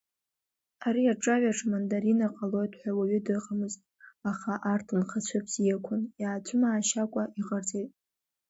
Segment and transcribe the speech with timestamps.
[0.87, 3.79] Ари аҿаҩаҿ амандарина ҟалоит ҳәа уаҩы дыҟамызт,
[4.31, 7.91] аха арҭ нхацәа бзиақәан, иацәымаашьакәа иҟарҵеит.